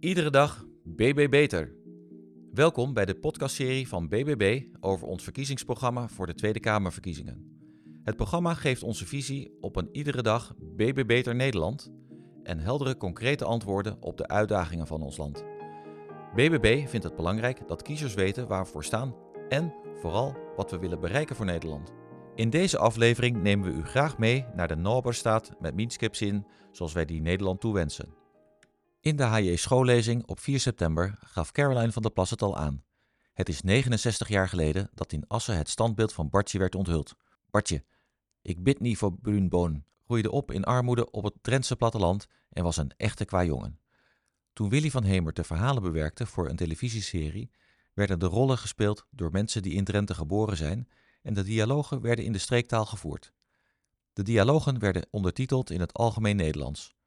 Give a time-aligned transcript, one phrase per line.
[0.00, 1.74] Iedere dag BB Beter.
[2.52, 7.60] Welkom bij de podcastserie van BBB over ons verkiezingsprogramma voor de Tweede Kamerverkiezingen.
[8.04, 11.92] Het programma geeft onze visie op een iedere dag BB Beter Nederland
[12.42, 15.44] en heldere concrete antwoorden op de uitdagingen van ons land.
[16.34, 19.14] BBB vindt het belangrijk dat kiezers weten waar we voor staan
[19.48, 21.92] en vooral wat we willen bereiken voor Nederland.
[22.34, 27.04] In deze aflevering nemen we u graag mee naar de Noorberstaat met Minskepzin zoals wij
[27.04, 28.19] die Nederland toewensen.
[29.02, 32.84] In de HJ schoollezing op 4 september gaf Caroline van der Plas al aan.
[33.32, 37.16] Het is 69 jaar geleden dat in Assen het standbeeld van Bartje werd onthuld.
[37.50, 37.84] Bartje,
[38.42, 42.76] ik bid niet voor Brunboon, groeide op in armoede op het Drentse platteland en was
[42.76, 43.78] een echte kwajongen.
[44.52, 47.50] Toen Willy van Hemert de verhalen bewerkte voor een televisieserie,
[47.94, 50.88] werden de rollen gespeeld door mensen die in Drenthe geboren zijn
[51.22, 53.32] en de dialogen werden in de streektaal gevoerd.
[54.12, 56.98] De dialogen werden ondertiteld in het algemeen Nederlands.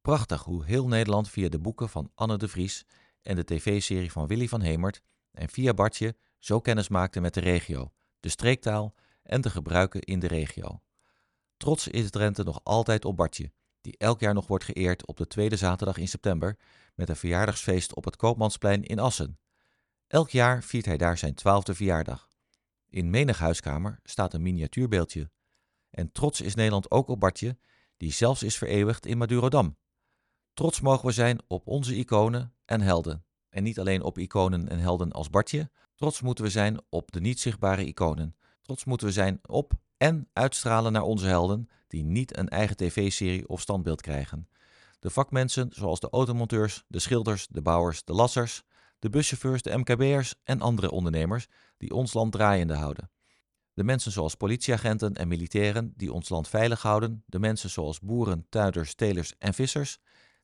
[0.00, 2.86] Prachtig hoe heel Nederland via de boeken van Anne de Vries
[3.22, 7.40] en de tv-serie van Willy van Hemert en via Bartje zo kennis maakte met de
[7.40, 10.82] regio, de streektaal en de gebruiken in de regio.
[11.56, 15.26] Trots is Drenthe nog altijd op Bartje, die elk jaar nog wordt geëerd op de
[15.26, 16.58] tweede zaterdag in september
[16.94, 19.38] met een verjaardagsfeest op het Koopmansplein in Assen.
[20.06, 22.28] Elk jaar viert hij daar zijn twaalfde verjaardag.
[22.88, 25.30] In menig huiskamer staat een miniatuurbeeldje.
[25.90, 27.58] En trots is Nederland ook op Bartje,
[27.96, 29.76] die zelfs is vereeuwigd in Madurodam.
[30.60, 33.24] Trots mogen we zijn op onze iconen en helden.
[33.48, 35.70] En niet alleen op iconen en helden als Bartje.
[35.94, 38.36] Trots moeten we zijn op de niet zichtbare iconen.
[38.62, 43.48] Trots moeten we zijn op en uitstralen naar onze helden die niet een eigen tv-serie
[43.48, 44.48] of standbeeld krijgen.
[44.98, 48.62] De vakmensen zoals de automonteurs, de schilders, de bouwers, de lassers,
[48.98, 53.10] de buschauffeurs, de MKB'ers en andere ondernemers die ons land draaiende houden.
[53.74, 58.46] De mensen zoals politieagenten en militairen die ons land veilig houden, de mensen zoals boeren,
[58.48, 59.98] tuinders, telers en vissers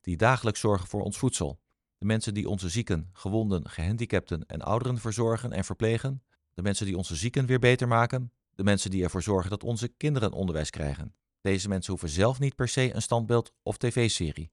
[0.07, 1.61] die dagelijks zorgen voor ons voedsel.
[1.99, 6.23] De mensen die onze zieken, gewonden, gehandicapten en ouderen verzorgen en verplegen.
[6.55, 8.33] De mensen die onze zieken weer beter maken.
[8.51, 11.15] De mensen die ervoor zorgen dat onze kinderen onderwijs krijgen.
[11.41, 14.53] Deze mensen hoeven zelf niet per se een standbeeld of tv-serie.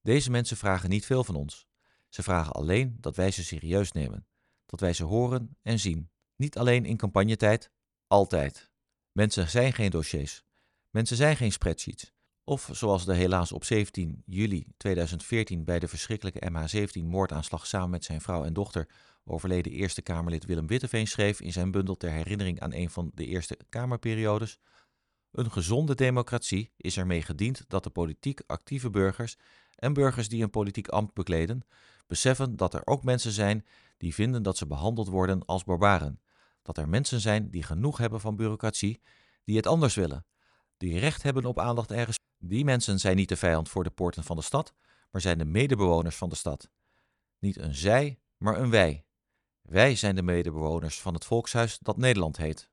[0.00, 1.66] Deze mensen vragen niet veel van ons.
[2.08, 4.26] Ze vragen alleen dat wij ze serieus nemen.
[4.66, 6.10] Dat wij ze horen en zien.
[6.36, 7.70] Niet alleen in campagnetijd,
[8.06, 8.70] altijd.
[9.12, 10.44] Mensen zijn geen dossiers.
[10.90, 12.11] Mensen zijn geen spreadsheets.
[12.44, 18.20] Of zoals de helaas op 17 juli 2014 bij de verschrikkelijke MH17-moordaanslag samen met zijn
[18.20, 18.88] vrouw en dochter
[19.24, 23.26] overleden Eerste Kamerlid Willem Witteveen schreef in zijn bundel ter herinnering aan een van de
[23.26, 24.58] Eerste Kamerperiodes.
[25.32, 29.36] Een gezonde democratie is ermee gediend dat de politiek actieve burgers
[29.76, 31.66] en burgers die een politiek ambt bekleden,
[32.06, 33.66] beseffen dat er ook mensen zijn
[33.96, 36.20] die vinden dat ze behandeld worden als barbaren.
[36.62, 39.00] Dat er mensen zijn die genoeg hebben van bureaucratie,
[39.44, 40.26] die het anders willen,
[40.76, 44.24] die recht hebben op aandacht ergens die mensen zijn niet de vijand voor de poorten
[44.24, 44.74] van de stad,
[45.10, 46.70] maar zijn de medebewoners van de stad.
[47.38, 49.04] Niet een zij, maar een wij.
[49.62, 52.70] Wij zijn de medebewoners van het volkshuis dat Nederland heet.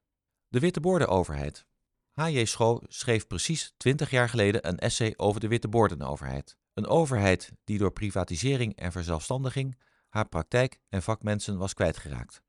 [0.48, 1.66] De Wittebordenoverheid.
[2.12, 2.46] H.J.
[2.46, 6.58] Schoo schreef precies twintig jaar geleden een essay over de Wittebordenoverheid.
[6.74, 9.78] Een overheid die door privatisering en verzelfstandiging
[10.10, 12.42] haar praktijk en vakmensen was kwijtgeraakt.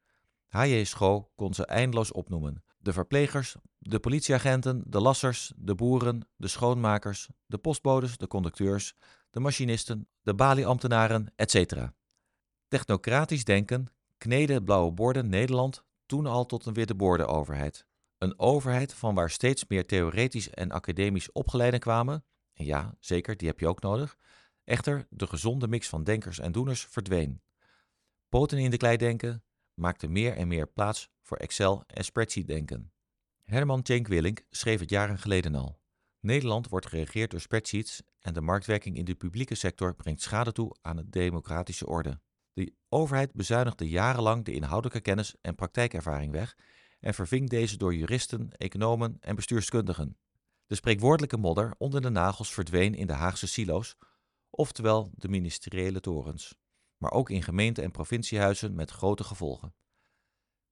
[0.47, 0.85] H.J.
[0.85, 7.29] Schoo kon ze eindeloos opnoemen, de verplegers, de politieagenten, de lassers, de boeren, de schoonmakers,
[7.47, 8.95] de postbodes, de conducteurs,
[9.31, 11.75] de machinisten, de balieambtenaren, etc.
[12.69, 13.87] Technocratisch denken
[14.19, 17.87] kneden blauwe borden Nederland toen al tot een witte bordenoverheid.
[18.19, 23.49] Een overheid van waar steeds meer theoretisch en academisch opgeleiden kwamen, en ja, zeker, die
[23.49, 24.17] heb je ook nodig,
[24.65, 27.43] echter de gezonde mix van denkers en doeners verdween.
[28.29, 29.43] Poten in de klei denken
[29.81, 32.93] maakte meer en meer plaats voor Excel en spreadsheet denken.
[33.45, 35.79] Herman Cenk Willink schreef het jaren geleden al.
[36.21, 40.77] Nederland wordt geregeerd door spreadsheets en de marktwerking in de publieke sector brengt schade toe
[40.81, 42.21] aan de democratische orde.
[42.53, 46.57] De overheid bezuinigde jarenlang de inhoudelijke kennis en praktijkervaring weg
[47.01, 50.17] en verving deze door juristen, economen en bestuurskundigen.
[50.67, 53.97] De spreekwoordelijke modder onder de nagels verdween in de Haagse silo's,
[54.51, 56.55] oftewel de ministeriële torens,
[57.01, 59.75] maar ook in gemeente- en provinciehuizen met grote gevolgen.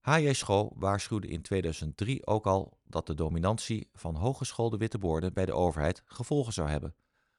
[0.00, 0.32] H.J.
[0.32, 5.52] Schoo waarschuwde in 2003 ook al dat de dominantie van hogeschoolde witte borden bij de
[5.52, 6.94] overheid gevolgen zou hebben.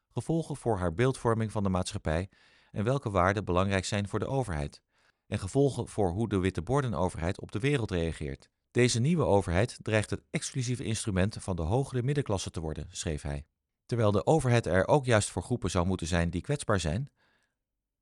[0.09, 2.29] Gevolgen voor haar beeldvorming van de maatschappij
[2.71, 4.81] en welke waarden belangrijk zijn voor de overheid.
[5.27, 8.49] En gevolgen voor hoe de witte bordenoverheid op de wereld reageert.
[8.71, 13.45] Deze nieuwe overheid dreigt het exclusieve instrument van de hogere middenklasse te worden, schreef hij.
[13.85, 17.11] Terwijl de overheid er ook juist voor groepen zou moeten zijn die kwetsbaar zijn,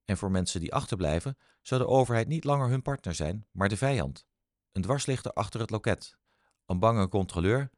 [0.08, 3.78] en voor mensen die achterblijven, zou de overheid niet langer hun partner zijn, maar de
[3.78, 4.28] vijand
[4.72, 6.18] een dwarslichter achter het loket,
[6.66, 7.70] een bange controleur,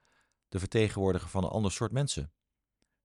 [0.49, 2.31] de vertegenwoordiger van een ander soort mensen.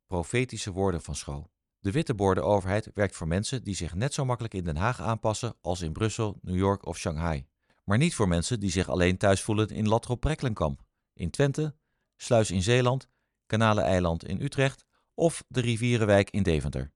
[0.06, 1.50] Profetische woorden van Schouw.
[1.78, 5.56] De witte overheid werkt voor mensen die zich net zo makkelijk in Den Haag aanpassen
[5.60, 7.46] als in Brussel, New York of Shanghai.
[7.84, 10.82] Maar niet voor mensen die zich alleen thuis voelen in Latrop-Preklenkamp,
[11.12, 11.76] in Twente,
[12.16, 13.08] Sluis in Zeeland,
[13.46, 14.84] Kanaleneiland in Utrecht
[15.14, 16.92] of de Rivierenwijk in Deventer.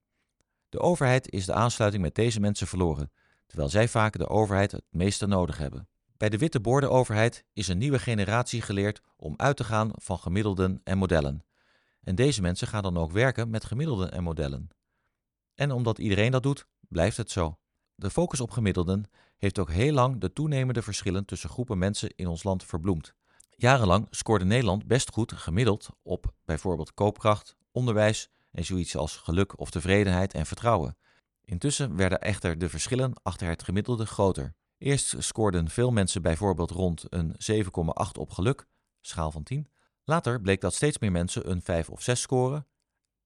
[0.69, 3.13] De overheid is de aansluiting met deze mensen verloren,
[3.47, 5.89] terwijl zij vaak de overheid het meeste nodig hebben.
[6.17, 10.81] Bij de witte overheid is een nieuwe generatie geleerd om uit te gaan van gemiddelden
[10.85, 11.45] en modellen.
[12.03, 14.69] En deze mensen gaan dan ook werken met gemiddelden en modellen.
[15.55, 17.59] En omdat iedereen dat doet, blijft het zo.
[17.95, 22.27] De focus op gemiddelden heeft ook heel lang de toenemende verschillen tussen groepen mensen in
[22.27, 23.15] ons land verbloemd.
[23.57, 29.71] Jarenlang scoorde Nederland best goed gemiddeld op bijvoorbeeld koopkracht, onderwijs en zoiets als geluk of
[29.71, 30.97] tevredenheid en vertrouwen.
[31.45, 34.55] Intussen werden echter de verschillen achter het gemiddelde groter.
[34.79, 37.35] Eerst scoorden veel mensen bijvoorbeeld rond een
[37.65, 37.71] 7,8
[38.19, 38.67] op geluk,
[39.01, 39.69] schaal van 10.
[40.05, 42.67] Later bleek dat steeds meer mensen een 5 of 6 scoren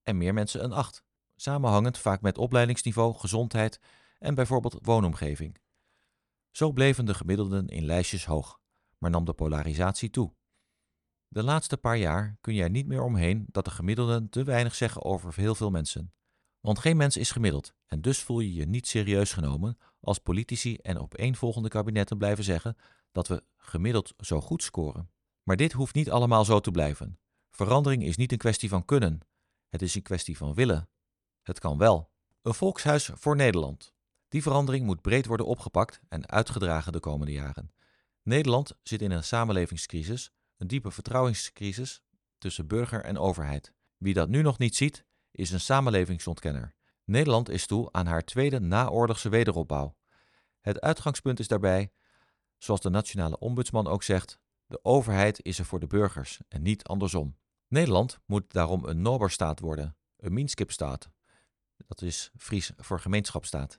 [0.02, 1.02] en meer mensen een 8,
[1.36, 3.80] samenhangend vaak met opleidingsniveau, gezondheid
[4.18, 5.58] en bijvoorbeeld woonomgeving.
[6.50, 8.60] Zo bleven de gemiddelden in lijstjes hoog,
[8.98, 10.34] maar nam de polarisatie toe.
[11.32, 14.74] De laatste paar jaar kun je er niet meer omheen dat de gemiddelden te weinig
[14.74, 16.12] zeggen over heel veel mensen.
[16.60, 20.76] Want geen mens is gemiddeld en dus voel je je niet serieus genomen als politici
[20.76, 22.76] en opeenvolgende kabinetten blijven zeggen
[23.12, 25.10] dat we gemiddeld zo goed scoren.
[25.42, 27.18] Maar dit hoeft niet allemaal zo te blijven.
[27.50, 29.20] Verandering is niet een kwestie van kunnen,
[29.68, 30.88] het is een kwestie van willen.
[31.42, 32.10] Het kan wel.
[32.42, 33.94] Een volkshuis voor Nederland.
[34.28, 37.72] Die verandering moet breed worden opgepakt en uitgedragen de komende jaren.
[38.22, 40.32] Nederland zit in een samenlevingscrisis,
[40.62, 42.02] een diepe vertrouwenscrisis
[42.38, 43.72] tussen burger en overheid.
[43.96, 46.74] Wie dat nu nog niet ziet, is een samenlevingsontkenner.
[47.04, 49.96] Nederland is toe aan haar tweede naoorlogse wederopbouw.
[50.60, 51.92] Het uitgangspunt is daarbij,
[52.58, 56.84] zoals de nationale ombudsman ook zegt, de overheid is er voor de burgers en niet
[56.84, 57.36] andersom.
[57.68, 61.10] Nederland moet daarom een Noberstaat worden, een Minskipstaat.
[61.76, 63.78] Dat is Fries voor gemeenschapstaat.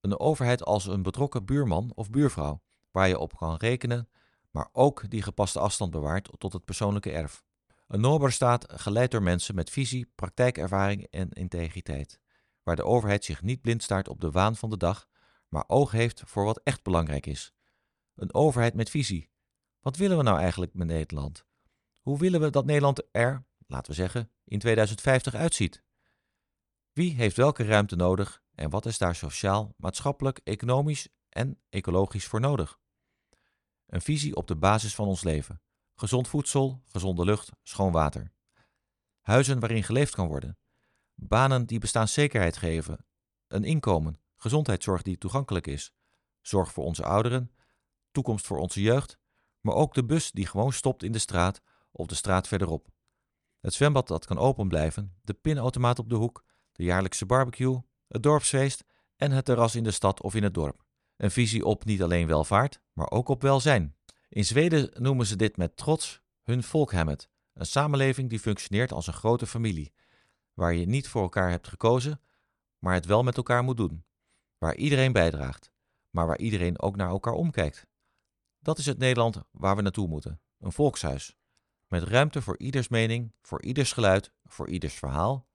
[0.00, 4.08] Een overheid als een betrokken buurman of buurvrouw, waar je op kan rekenen,
[4.54, 7.44] maar ook die gepaste afstand bewaart tot het persoonlijke erf.
[7.86, 12.20] Een Noberstaat geleid door mensen met visie, praktijkervaring en integriteit,
[12.62, 15.08] waar de overheid zich niet blind staart op de waan van de dag,
[15.48, 17.52] maar oog heeft voor wat echt belangrijk is.
[18.14, 19.30] Een overheid met visie.
[19.80, 21.44] Wat willen we nou eigenlijk met Nederland?
[22.00, 25.82] Hoe willen we dat Nederland er, laten we zeggen, in 2050 uitziet?
[26.92, 32.40] Wie heeft welke ruimte nodig en wat is daar sociaal, maatschappelijk, economisch en ecologisch voor
[32.40, 32.82] nodig?
[33.94, 35.60] Een visie op de basis van ons leven.
[35.94, 38.32] Gezond voedsel, gezonde lucht, schoon water.
[39.20, 40.58] Huizen waarin geleefd kan worden.
[41.14, 43.06] Banen die bestaanszekerheid geven.
[43.46, 45.92] Een inkomen, gezondheidszorg die toegankelijk is.
[46.40, 47.50] Zorg voor onze ouderen,
[48.10, 49.18] toekomst voor onze jeugd,
[49.60, 51.60] maar ook de bus die gewoon stopt in de straat
[51.92, 52.88] of de straat verderop.
[53.60, 58.22] Het zwembad dat kan open blijven, de pinautomaat op de hoek, de jaarlijkse barbecue, het
[58.22, 58.84] dorpsfeest
[59.16, 60.83] en het terras in de stad of in het dorp.
[61.16, 63.96] Een visie op niet alleen welvaart, maar ook op welzijn.
[64.28, 69.12] In Zweden noemen ze dit met trots hun volkhemmet, een samenleving die functioneert als een
[69.12, 69.92] grote familie,
[70.54, 72.20] waar je niet voor elkaar hebt gekozen,
[72.78, 74.04] maar het wel met elkaar moet doen,
[74.58, 75.72] waar iedereen bijdraagt,
[76.10, 77.86] maar waar iedereen ook naar elkaar omkijkt.
[78.58, 81.36] Dat is het Nederland waar we naartoe moeten, een volkshuis,
[81.86, 85.48] met ruimte voor ieders mening, voor ieders geluid, voor ieders verhaal,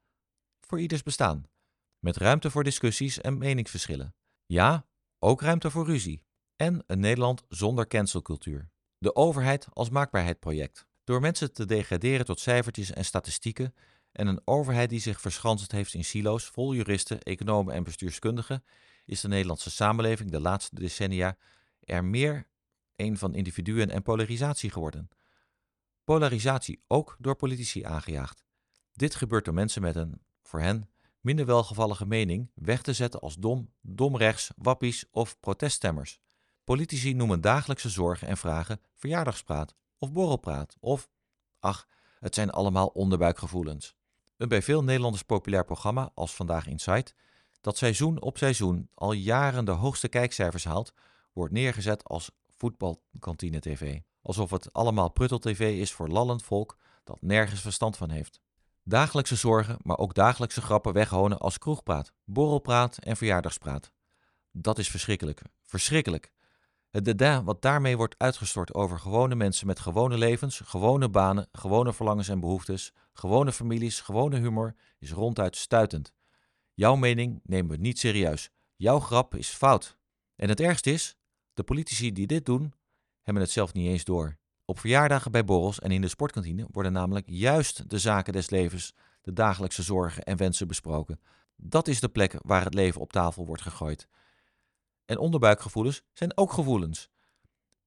[0.60, 1.44] voor ieders bestaan,
[2.00, 4.16] met ruimte voor discussies en meningsverschillen.
[4.46, 4.88] Ja,
[5.20, 6.24] ook ruimte voor ruzie.
[6.56, 8.70] En een Nederland zonder cancelcultuur.
[8.98, 10.88] De overheid als maakbaarheidsproject.
[11.04, 13.74] Door mensen te degraderen tot cijfertjes en statistieken
[14.12, 18.64] en een overheid die zich verschanst heeft in silo's vol juristen, economen en bestuurskundigen,
[19.06, 21.38] is de Nederlandse samenleving de laatste decennia
[21.80, 22.48] er meer
[22.96, 25.10] een van individuen en polarisatie geworden.
[26.04, 28.44] Polarisatie ook door politici aangejaagd.
[28.94, 30.90] Dit gebeurt door mensen met een, voor hen,
[31.22, 36.20] minder welgevallige mening weg te zetten als dom, domrechts, wappies of proteststemmers.
[36.64, 41.10] Politici noemen dagelijkse zorgen en vragen verjaardagspraat of borrelpraat of,
[41.60, 41.88] ach,
[42.20, 43.96] het zijn allemaal onderbuikgevoelens.
[44.38, 47.16] Een bij veel Nederlanders populair programma als Vandaag Insight,
[47.62, 50.94] dat seizoen op seizoen al jaren de hoogste kijkcijfers haalt,
[51.34, 54.00] wordt neergezet als voetbalkantine TV.
[54.22, 58.42] Alsof het allemaal pruttel-tv is voor lallend volk dat nergens verstand van heeft.
[58.90, 63.92] Dagelijkse zorgen, maar ook dagelijkse grappen weghonen als kroegpraat, borrelpraat en verjaardagspraat.
[64.52, 65.42] Dat is verschrikkelijk.
[65.62, 66.32] Verschrikkelijk.
[66.90, 71.94] Het deda wat daarmee wordt uitgestort over gewone mensen met gewone levens, gewone banen, gewone
[71.94, 76.14] verlangens en behoeftes, gewone families, gewone humor, is ronduit stuitend.
[76.74, 78.50] Jouw mening nemen we niet serieus.
[78.76, 79.98] Jouw grap is fout.
[80.36, 81.18] En het ergste is,
[81.54, 82.74] de politici die dit doen,
[83.22, 84.38] hebben het zelf niet eens door.
[84.70, 88.94] Op verjaardagen bij borrels en in de sportkantine worden namelijk juist de zaken des levens,
[89.22, 91.20] de dagelijkse zorgen en wensen besproken.
[91.56, 94.08] Dat is de plek waar het leven op tafel wordt gegooid.
[95.06, 97.10] En onderbuikgevoelens zijn ook gevoelens.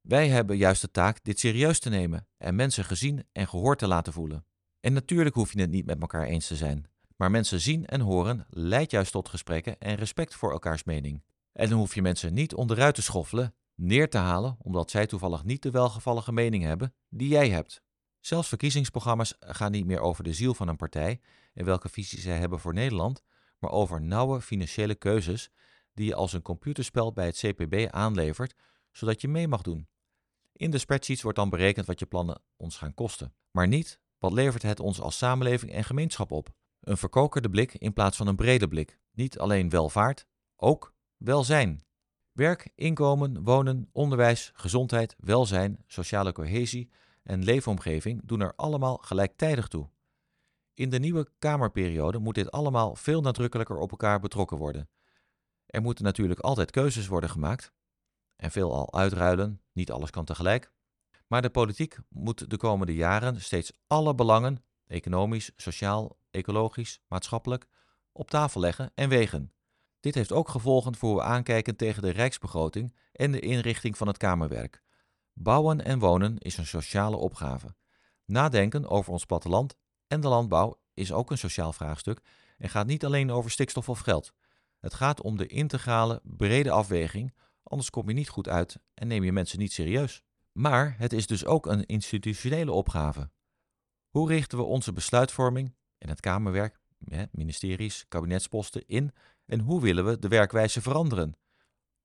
[0.01, 3.87] Wij hebben juist de taak dit serieus te nemen en mensen gezien en gehoord te
[3.87, 4.45] laten voelen.
[4.81, 6.87] En natuurlijk hoef je het niet met elkaar eens te zijn.
[7.17, 11.23] Maar mensen zien en horen leidt juist tot gesprekken en respect voor elkaars mening.
[11.53, 15.45] En dan hoef je mensen niet onderuit te schoffelen, neer te halen, omdat zij toevallig
[15.45, 17.83] niet de welgevallige mening hebben die jij hebt.
[18.21, 21.21] Zelfs verkiezingsprogramma's gaan niet meer over de ziel van een partij
[21.55, 23.23] en welke visie zij hebben voor Nederland,
[23.59, 25.51] maar over nauwe financiële keuzes
[25.95, 28.55] die je als een computerspel bij het CPB aanlevert,
[28.91, 29.89] zodat je mee mag doen.
[30.53, 34.33] In de spreadsheets wordt dan berekend wat je plannen ons gaan kosten, maar niet wat
[34.33, 36.55] levert het ons als samenleving en gemeenschap op.
[36.81, 38.99] Een verkokerde blik in plaats van een brede blik.
[39.13, 41.85] Niet alleen welvaart, ook welzijn.
[42.33, 46.91] Werk, inkomen, wonen, onderwijs, gezondheid, welzijn, sociale cohesie
[47.23, 49.89] en leefomgeving doen er allemaal gelijktijdig toe.
[50.75, 54.89] In de nieuwe Kamerperiode moet dit allemaal veel nadrukkelijker op elkaar betrokken worden.
[55.67, 57.73] Er moeten natuurlijk altijd keuzes worden gemaakt
[58.37, 60.73] en veel al uitruilen, niet alles kan tegelijk.
[61.27, 67.67] Maar de politiek moet de komende jaren steeds alle belangen, economisch, sociaal, ecologisch, maatschappelijk,
[68.13, 69.53] op tafel leggen en wegen.
[70.03, 74.17] Dit heeft ook gevolgen voor we aankijken tegen de rijksbegroting en de inrichting van het
[74.17, 74.83] Kamerwerk.
[75.33, 77.75] Bouwen en wonen is een sociale opgave.
[78.25, 82.21] Nadenken over ons platteland en de landbouw is ook een sociaal vraagstuk
[82.59, 84.33] en gaat niet alleen over stikstof of geld.
[84.81, 89.25] Het gaat om de integrale, brede afweging, anders kom je niet goed uit en neem
[89.25, 90.23] je mensen niet serieus.
[90.53, 93.31] Maar het is dus ook een institutionele opgave.
[94.09, 96.81] Hoe richten we onze besluitvorming en het Kamerwerk,
[97.31, 99.13] ministeries, kabinetsposten in
[99.53, 101.37] en hoe willen we de werkwijze veranderen?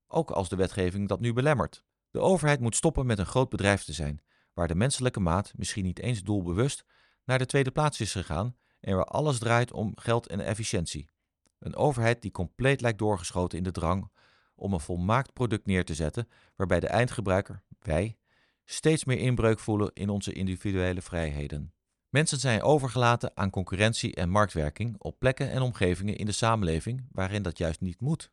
[0.06, 1.84] Ook als de wetgeving dat nu belemmert.
[2.10, 5.84] De overheid moet stoppen met een groot bedrijf te zijn, waar de menselijke maat misschien
[5.84, 6.84] niet eens doelbewust
[7.24, 11.10] naar de tweede plaats is gegaan en waar alles draait om geld en efficiëntie.
[11.58, 14.10] Een overheid die compleet lijkt doorgeschoten in de drang
[14.54, 18.18] om een volmaakt product neer te zetten, waarbij de eindgebruiker, wij,
[18.64, 21.72] steeds meer inbreuk voelen in onze individuele vrijheden.
[22.08, 27.42] Mensen zijn overgelaten aan concurrentie en marktwerking op plekken en omgevingen in de samenleving waarin
[27.42, 28.32] dat juist niet moet.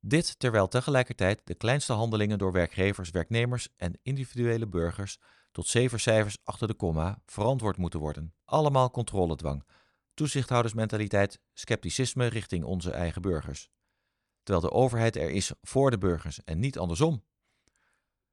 [0.00, 5.18] Dit terwijl tegelijkertijd de kleinste handelingen door werkgevers, werknemers en individuele burgers
[5.52, 8.34] tot zeven cijfers achter de komma verantwoord moeten worden.
[8.44, 9.64] Allemaal controledwang,
[10.14, 13.70] toezichthoudersmentaliteit, scepticisme richting onze eigen burgers.
[14.42, 17.24] Terwijl de overheid er is voor de burgers en niet andersom.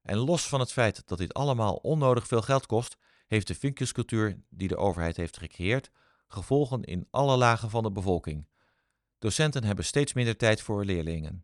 [0.01, 4.43] En los van het feit dat dit allemaal onnodig veel geld kost, heeft de vinkjescultuur
[4.49, 5.91] die de overheid heeft gecreëerd
[6.27, 8.47] gevolgen in alle lagen van de bevolking.
[9.19, 11.43] Docenten hebben steeds minder tijd voor leerlingen.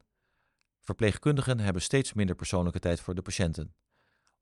[0.79, 3.75] Verpleegkundigen hebben steeds minder persoonlijke tijd voor de patiënten.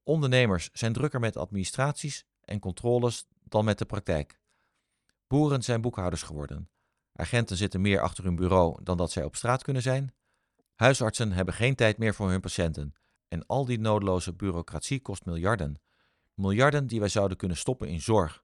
[0.03, 4.39] Ondernemers zijn drukker met administraties en controles dan met de praktijk.
[5.27, 6.69] Boeren zijn boekhouders geworden.
[7.13, 10.13] Agenten zitten meer achter hun bureau dan dat zij op straat kunnen zijn.
[10.75, 12.93] Huisartsen hebben geen tijd meer voor hun patiënten.
[13.27, 15.81] En al die nodeloze bureaucratie kost miljarden.
[16.39, 18.43] Miljarden die wij zouden kunnen stoppen in zorg,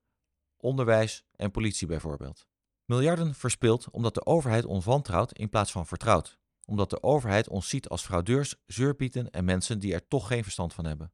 [0.58, 2.48] onderwijs en politie bijvoorbeeld.
[2.86, 6.38] Miljarden verspild omdat de overheid ons wantrouwt in plaats van vertrouwt.
[6.66, 10.74] Omdat de overheid ons ziet als fraudeurs, zeurpieten en mensen die er toch geen verstand
[10.74, 11.14] van hebben.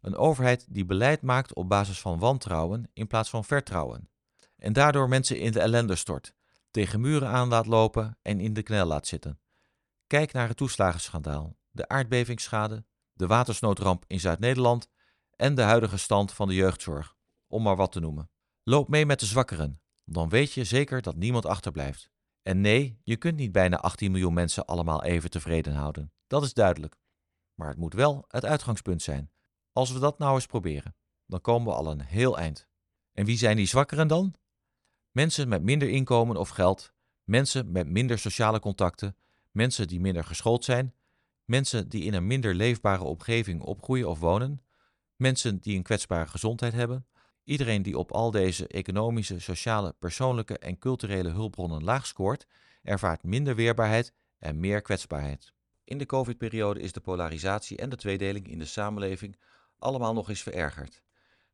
[0.00, 4.10] Een overheid die beleid maakt op basis van wantrouwen in plaats van vertrouwen.
[4.56, 6.34] En daardoor mensen in de ellende stort,
[6.70, 9.40] tegen muren aan laat lopen en in de knel laat zitten.
[10.06, 14.88] Kijk naar het toeslagenschandaal, de aardbevingsschade, de watersnoodramp in Zuid-Nederland
[15.40, 17.16] en de huidige stand van de jeugdzorg,
[17.46, 18.30] om maar wat te noemen.
[18.62, 22.10] Loop mee met de zwakkeren, dan weet je zeker dat niemand achterblijft.
[22.42, 26.12] En nee, je kunt niet bijna 18 miljoen mensen allemaal even tevreden houden.
[26.26, 26.96] Dat is duidelijk.
[27.54, 29.30] Maar het moet wel het uitgangspunt zijn.
[29.72, 30.94] Als we dat nou eens proberen,
[31.26, 32.68] dan komen we al een heel eind.
[33.12, 34.34] En wie zijn die zwakkeren dan?
[35.10, 36.92] Mensen met minder inkomen of geld,
[37.24, 39.16] mensen met minder sociale contacten,
[39.50, 40.94] mensen die minder geschoold zijn,
[41.44, 44.60] mensen die in een minder leefbare omgeving opgroeien of wonen,
[45.20, 47.06] mensen die een kwetsbare gezondheid hebben,
[47.44, 52.46] iedereen die op al deze economische, sociale, persoonlijke en culturele hulpbronnen laag scoort,
[52.82, 55.52] ervaart minder weerbaarheid en meer kwetsbaarheid.
[55.84, 59.36] In de COVID-periode is de polarisatie en de tweedeling in de samenleving
[59.78, 61.02] allemaal nog eens verergerd.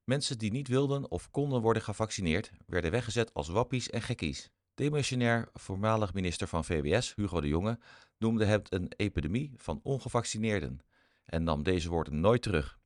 [0.04, 4.50] Mensen die niet wilden of konden worden gevaccineerd, werden weggezet als wappies en gekkies.
[4.74, 7.78] Demissionair voormalig minister van VWS, Hugo de Jonge,
[8.18, 10.80] noemde het een epidemie van ongevaccineerden
[11.24, 12.78] en nam deze woorden nooit terug.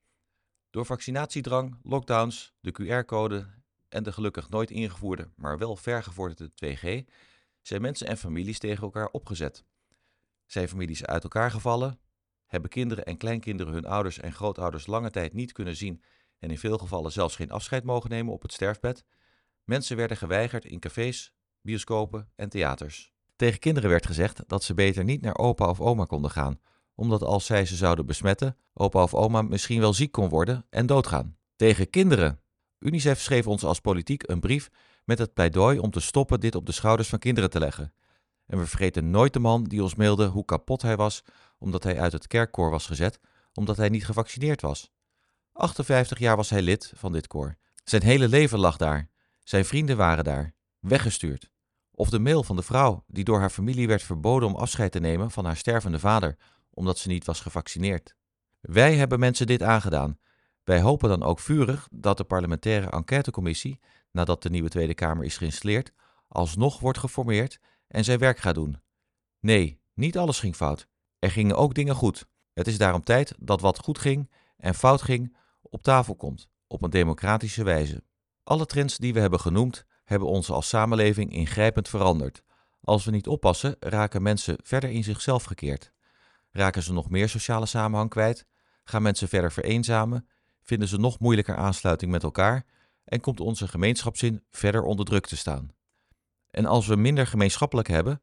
[0.70, 3.46] Door vaccinatiedrang, lockdowns, de QR-code
[3.88, 7.08] en de gelukkig nooit ingevoerde, maar wel vergevorderde 2G
[7.62, 9.64] zijn mensen en families tegen elkaar opgezet.
[10.46, 12.00] Zijn families uit elkaar gevallen,
[12.46, 16.02] hebben kinderen en kleinkinderen hun ouders en grootouders lange tijd niet kunnen zien
[16.38, 19.04] en in veel gevallen zelfs geen afscheid mogen nemen op het sterfbed.
[19.64, 23.12] Mensen werden geweigerd in cafés, bioscopen en theaters.
[23.36, 26.60] Tegen kinderen werd gezegd dat ze beter niet naar opa of oma konden gaan,
[27.00, 30.86] omdat als zij ze zouden besmetten, opa of oma misschien wel ziek kon worden en
[30.86, 31.36] doodgaan.
[31.56, 32.40] Tegen kinderen!
[32.78, 34.70] UNICEF schreef ons als politiek een brief
[35.04, 37.92] met het pleidooi om te stoppen dit op de schouders van kinderen te leggen.
[38.46, 41.22] En we vergeten nooit de man die ons mailde hoe kapot hij was
[41.58, 43.20] omdat hij uit het kerkkoor was gezet,
[43.52, 44.90] omdat hij niet gevaccineerd was.
[45.52, 47.56] 58 jaar was hij lid van dit koor.
[47.84, 49.08] Zijn hele leven lag daar.
[49.38, 51.50] Zijn vrienden waren daar, weggestuurd.
[51.90, 55.00] Of de mail van de vrouw die door haar familie werd verboden om afscheid te
[55.00, 56.36] nemen van haar stervende vader,
[56.70, 58.14] omdat ze niet was gevaccineerd.
[58.60, 60.18] Wij hebben mensen dit aangedaan.
[60.64, 65.36] Wij hopen dan ook vurig dat de parlementaire enquêtecommissie, nadat de nieuwe Tweede Kamer is
[65.36, 65.92] geïnstalleerd,
[66.28, 68.80] alsnog wordt geformeerd en zijn werk gaat doen.
[69.40, 70.86] Nee, niet alles ging fout.
[71.18, 72.26] Er gingen ook dingen goed.
[72.52, 76.82] Het is daarom tijd dat wat goed ging en fout ging op tafel komt, op
[76.82, 78.02] een democratische wijze.
[78.42, 82.42] Alle trends die we hebben genoemd, hebben ons als samenleving ingrijpend veranderd.
[82.80, 85.92] Als we niet oppassen, raken mensen verder in zichzelf gekeerd.
[86.52, 88.46] Raken ze nog meer sociale samenhang kwijt?
[88.84, 90.28] Gaan mensen verder vereenzamen?
[90.62, 92.64] Vinden ze nog moeilijker aansluiting met elkaar?
[93.04, 95.70] En komt onze gemeenschapszin verder onder druk te staan?
[96.50, 98.22] En als we minder gemeenschappelijk hebben,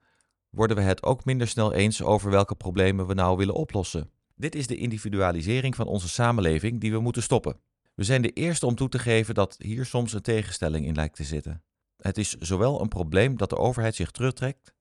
[0.49, 4.11] worden we het ook minder snel eens over welke problemen we nou willen oplossen.
[4.35, 7.59] Dit is de individualisering van onze samenleving die we moeten stoppen.
[7.95, 11.15] We zijn de eerste om toe te geven dat hier soms een tegenstelling in lijkt
[11.15, 11.63] te zitten.
[11.97, 14.73] Het is zowel een probleem dat de overheid zich terugtrekt,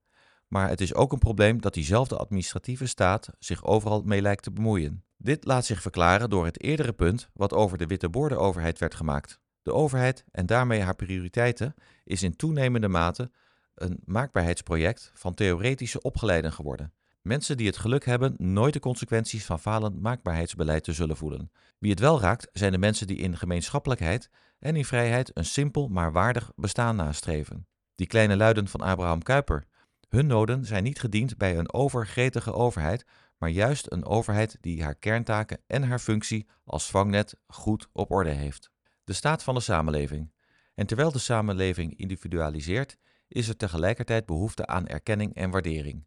[0.47, 4.51] maar het is ook een probleem dat diezelfde administratieve staat zich overal mee lijkt te
[4.51, 5.03] bemoeien.
[5.17, 9.39] Dit laat zich verklaren door het eerdere punt wat over de witte overheid werd gemaakt.
[9.61, 11.73] De overheid en daarmee haar prioriteiten
[12.03, 13.31] is in toenemende mate
[13.75, 16.93] een maakbaarheidsproject van theoretische opgeleiden geworden.
[17.21, 21.51] Mensen die het geluk hebben nooit de consequenties van falend maakbaarheidsbeleid te zullen voelen.
[21.79, 25.87] Wie het wel raakt, zijn de mensen die in gemeenschappelijkheid en in vrijheid een simpel
[25.87, 27.67] maar waardig bestaan nastreven.
[27.95, 29.65] Die kleine luiden van Abraham Kuyper.
[30.07, 33.05] Hun noden zijn niet gediend bij een overgretige overheid,
[33.37, 38.29] maar juist een overheid die haar kerntaken en haar functie als vangnet goed op orde
[38.29, 38.71] heeft.
[39.03, 40.31] De staat van de samenleving.
[40.75, 46.05] En terwijl de samenleving individualiseert, is er tegelijkertijd behoefte aan erkenning en waardering.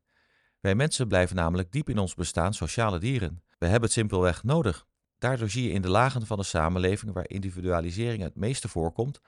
[0.60, 3.42] Wij mensen blijven namelijk diep in ons bestaan sociale dieren.
[3.58, 4.86] We hebben het simpelweg nodig.
[5.18, 9.20] Daardoor zie je in de lagen van de samenleving waar individualisering het meeste voorkomt,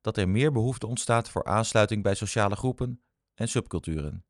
[0.00, 3.00] dat er meer behoefte ontstaat voor aansluiting bij sociale groepen
[3.40, 4.24] en subculturen.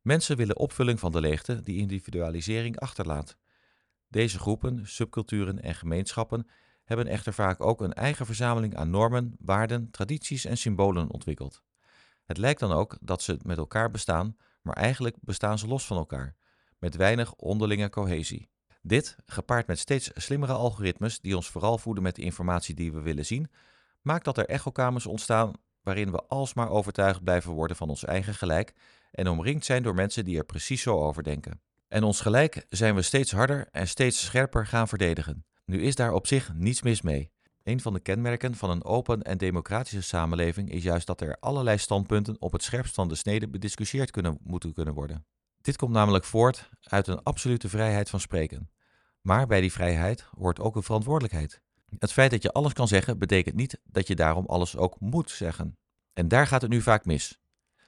[0.00, 3.36] Mensen willen opvulling van de leegte die individualisering achterlaat.
[4.08, 6.48] Deze groepen, subculturen en gemeenschappen
[6.84, 11.62] hebben echter vaak ook een eigen verzameling aan normen, waarden, tradities en symbolen ontwikkeld.
[12.24, 15.96] Het lijkt dan ook dat ze met elkaar bestaan, maar eigenlijk bestaan ze los van
[15.96, 16.36] elkaar,
[16.78, 18.48] met weinig onderlinge cohesie.
[18.82, 23.00] Dit, gepaard met steeds slimmere algoritmes die ons vooral voeden met de informatie die we
[23.00, 23.50] willen zien,
[24.00, 28.72] maakt dat er echokamers ontstaan waarin we alsmaar overtuigd blijven worden van ons eigen gelijk
[29.10, 31.60] en omringd zijn door mensen die er precies zo over denken.
[31.88, 35.44] En ons gelijk zijn we steeds harder en steeds scherper gaan verdedigen.
[35.64, 37.30] Nu is daar op zich niets mis mee.
[37.62, 41.78] Een van de kenmerken van een open en democratische samenleving is juist dat er allerlei
[41.78, 45.26] standpunten op het scherpst van de snede bediscussieerd kunnen, moeten kunnen worden.
[45.60, 48.70] Dit komt namelijk voort uit een absolute vrijheid van spreken.
[49.20, 51.61] Maar bij die vrijheid hoort ook een verantwoordelijkheid.
[51.98, 55.30] Het feit dat je alles kan zeggen, betekent niet dat je daarom alles ook moet
[55.30, 55.76] zeggen.
[56.12, 57.40] En daar gaat het nu vaak mis.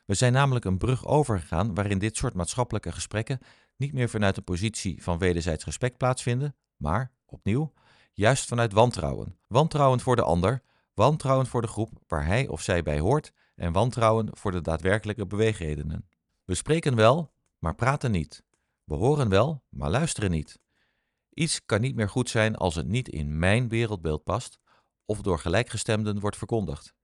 [0.06, 3.38] We zijn namelijk een brug overgegaan waarin dit soort maatschappelijke gesprekken
[3.76, 7.72] niet meer vanuit een positie van wederzijds respect plaatsvinden, maar, opnieuw,
[8.12, 9.38] juist vanuit wantrouwen.
[9.46, 10.62] Wantrouwen voor de ander,
[10.94, 15.26] wantrouwen voor de groep waar hij of zij bij hoort en wantrouwen voor de daadwerkelijke
[15.26, 16.08] beweegredenen.
[16.44, 18.44] We spreken wel, maar praten niet.
[18.84, 20.62] We horen wel, maar luisteren niet.
[21.34, 24.58] Iets kan niet meer goed zijn als het niet in mijn wereldbeeld past
[25.04, 26.94] of door gelijkgestemden wordt verkondigd.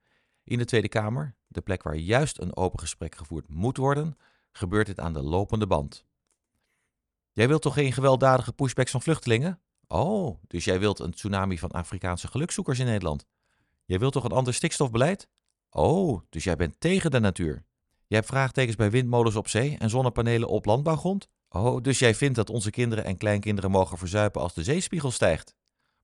[0.44, 4.16] In de Tweede Kamer, de plek waar juist een open gesprek gevoerd moet worden,
[4.52, 6.04] gebeurt dit aan de lopende band.
[7.32, 9.60] Jij wilt toch geen gewelddadige pushbacks van vluchtelingen?
[9.86, 13.26] Oh, dus jij wilt een tsunami van Afrikaanse gelukzoekers in Nederland?
[13.84, 15.28] Jij wilt toch een ander stikstofbeleid?
[15.70, 17.64] Oh, dus jij bent tegen de natuur?
[18.06, 21.28] Jij hebt vraagtekens bij windmolens op zee en zonnepanelen op landbouwgrond?
[21.52, 25.54] Oh, dus jij vindt dat onze kinderen en kleinkinderen mogen verzuipen als de zeespiegel stijgt?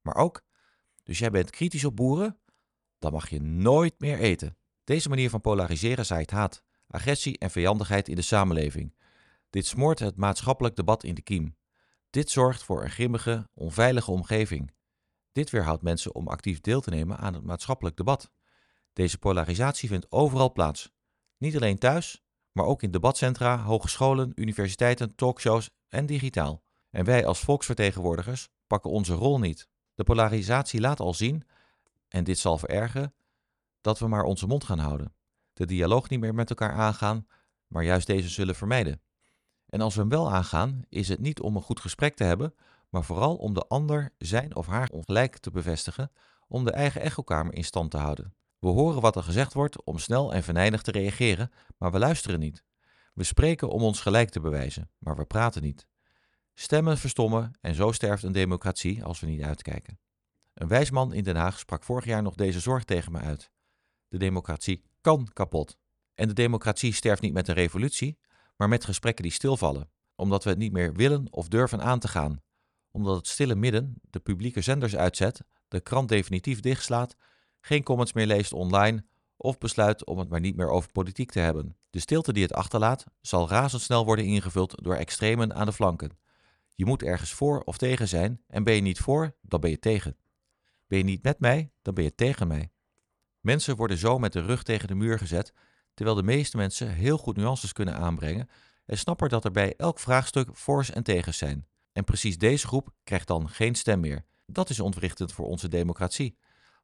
[0.03, 0.45] Maar ook,
[1.03, 2.39] dus jij bent kritisch op boeren?
[2.99, 4.57] Dan mag je nooit meer eten.
[4.85, 8.95] Deze manier van polariseren zaait haat, agressie en vijandigheid in de samenleving.
[9.51, 11.57] Dit smoort het maatschappelijk debat in de kiem.
[12.11, 14.75] Dit zorgt voor een grimmige, onveilige omgeving.
[15.33, 18.31] Dit weerhoudt mensen om actief deel te nemen aan het maatschappelijk debat.
[18.93, 20.93] Deze polarisatie vindt overal plaats.
[21.39, 22.26] Niet alleen thuis,
[22.57, 26.63] maar ook in debatcentra, hogescholen, universiteiten, talkshows en digitaal.
[26.91, 29.69] En wij als volksvertegenwoordigers pakken onze rol niet.
[29.95, 31.45] De polarisatie laat al zien,
[32.09, 33.15] en dit zal verergen,
[33.81, 35.15] dat we maar onze mond gaan houden.
[35.53, 37.27] De dialoog niet meer met elkaar aangaan,
[37.67, 39.01] maar juist deze zullen vermijden.
[39.67, 42.55] En als we hem wel aangaan, is het niet om een goed gesprek te hebben,
[42.89, 46.11] maar vooral om de ander zijn of haar ongelijk te bevestigen,
[46.49, 48.35] om de eigen echokamer in stand te houden.
[48.67, 52.41] We horen wat er gezegd wordt om snel en venijnig te reageren, maar we luisteren
[52.41, 52.65] niet.
[53.15, 55.87] We spreken om ons gelijk te bewijzen, maar we praten niet.
[56.55, 59.99] Stemmen verstommen en zo sterft een democratie als we niet uitkijken.
[60.55, 63.51] Een wijs man in Den Haag sprak vorig jaar nog deze zorg tegen me uit.
[64.09, 65.77] De democratie kan kapot.
[66.15, 68.19] En de democratie sterft niet met een revolutie,
[68.57, 72.09] maar met gesprekken die stilvallen, omdat we het niet meer willen of durven aan te
[72.09, 72.43] gaan,
[72.91, 77.17] omdat het stille midden de publieke zenders uitzet, de krant definitief dichtslaat,
[77.67, 79.05] geen comments meer leest online
[79.37, 81.77] of besluit om het maar niet meer over politiek te hebben.
[81.91, 86.19] De stilte die het achterlaat zal razendsnel worden ingevuld door extremen aan de flanken.
[86.75, 89.79] Je moet ergens voor of tegen zijn en ben je niet voor, dan ben je
[89.79, 90.17] tegen.
[90.87, 92.71] Ben je niet met mij, dan ben je tegen mij.
[93.41, 95.53] Mensen worden zo met de rug tegen de muur gezet,
[95.95, 98.49] terwijl de meeste mensen heel goed nuances kunnen aanbrengen
[98.85, 101.67] en snappen dat er bij elk vraagstuk voor's en tegens zijn.
[101.93, 104.25] En precies deze groep krijgt dan geen stem meer.
[104.47, 106.37] Dat is ontwrichtend voor onze democratie.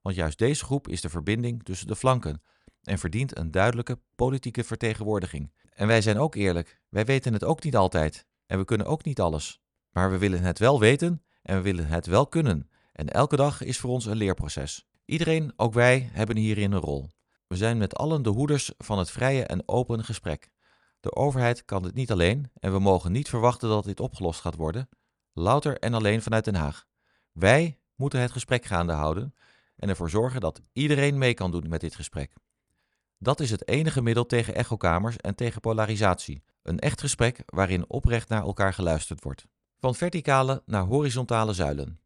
[0.02, 2.42] Want juist deze groep is de verbinding tussen de flanken
[2.82, 5.52] en verdient een duidelijke politieke vertegenwoordiging.
[5.70, 9.04] En wij zijn ook eerlijk, wij weten het ook niet altijd en we kunnen ook
[9.04, 9.60] niet alles.
[9.90, 12.70] Maar we willen het wel weten en we willen het wel kunnen.
[12.92, 14.86] En elke dag is voor ons een leerproces.
[15.04, 17.10] Iedereen, ook wij, hebben hierin een rol.
[17.46, 20.50] We zijn met allen de hoeders van het vrije en open gesprek.
[21.00, 24.56] De overheid kan dit niet alleen en we mogen niet verwachten dat dit opgelost gaat
[24.56, 24.88] worden,
[25.32, 26.86] louter en alleen vanuit Den Haag.
[27.32, 29.34] Wij moeten het gesprek gaande houden
[29.82, 32.32] en ervoor zorgen dat iedereen mee kan doen met dit gesprek.
[33.18, 36.42] Dat is het enige middel tegen echokamers en tegen polarisatie.
[36.62, 39.46] Een echt gesprek waarin oprecht naar elkaar geluisterd wordt.
[39.78, 42.00] Van verticale naar horizontale zuilen.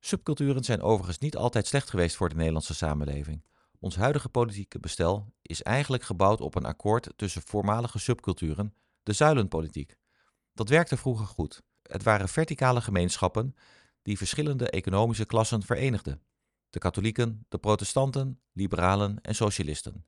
[0.00, 3.44] Subculturen zijn overigens niet altijd slecht geweest voor de Nederlandse samenleving.
[3.78, 9.96] Ons huidige politieke bestel is eigenlijk gebouwd op een akkoord tussen voormalige subculturen, de zuilenpolitiek.
[10.54, 11.62] Dat werkte vroeger goed.
[11.82, 13.54] Het waren verticale gemeenschappen
[14.02, 16.22] die verschillende economische klassen verenigden:
[16.74, 20.06] de katholieken, de protestanten, liberalen en socialisten.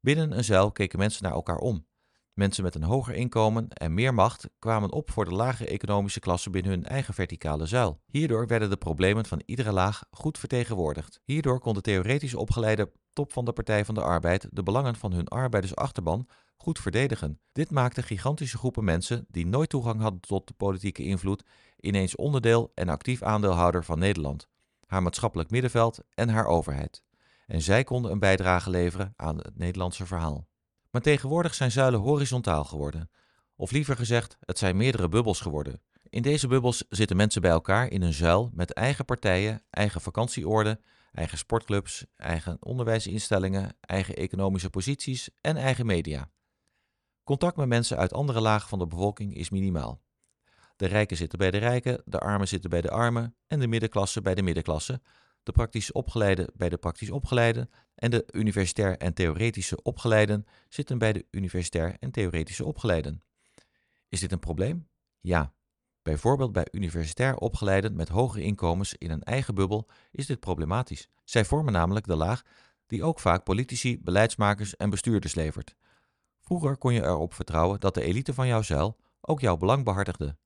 [0.00, 1.86] Binnen een zuil keken mensen naar elkaar om.
[2.32, 6.50] Mensen met een hoger inkomen en meer macht kwamen op voor de lage economische klasse
[6.50, 8.00] binnen hun eigen verticale zuil.
[8.06, 11.20] Hierdoor werden de problemen van iedere laag goed vertegenwoordigd.
[11.24, 15.12] Hierdoor kon de theoretisch opgeleide top van de Partij van de Arbeid de belangen van
[15.12, 17.40] hun arbeidersachterban goed verdedigen.
[17.52, 21.44] Dit maakte gigantische groepen mensen die nooit toegang hadden tot de politieke invloed
[21.80, 24.48] ineens onderdeel en actief aandeelhouder van Nederland,
[24.90, 27.02] haar maatschappelijk middenveld en haar overheid.
[27.46, 30.46] En zij konden een bijdrage leveren aan het Nederlandse verhaal.
[30.90, 33.10] Maar tegenwoordig zijn zuilen horizontaal geworden.
[33.56, 35.82] Of liever gezegd, het zijn meerdere bubbels geworden.
[36.08, 40.80] In deze bubbels zitten mensen bij elkaar in een zuil met eigen partijen, eigen vakantieorden,
[41.12, 46.30] eigen sportclubs, eigen onderwijsinstellingen, eigen economische posities en eigen media.
[47.24, 50.00] Contact met mensen uit andere lagen van de bevolking is minimaal.
[50.80, 54.20] De rijken zitten bij de rijken, de armen zitten bij de armen en de middenklasse
[54.20, 55.00] bij de middenklasse,
[55.42, 61.12] de praktisch opgeleide bij de praktisch opgeleiden en de universitair en theoretische opgeleiden zitten bij
[61.12, 63.22] de universitair en theoretische opgeleiden.
[64.08, 64.88] Is dit een probleem?
[65.20, 65.52] Ja.
[66.02, 71.08] Bijvoorbeeld bij universitair opgeleiden met hoge inkomens in een eigen bubbel is dit problematisch.
[71.24, 72.42] Zij vormen namelijk de laag
[72.86, 75.74] die ook vaak politici, beleidsmakers en bestuurders levert.
[76.40, 80.36] Vroeger kon je erop vertrouwen dat de elite van jouw zuil ook jouw belang behartigde.